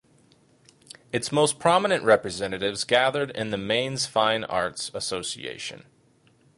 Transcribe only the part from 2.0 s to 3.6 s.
representatives gathered in the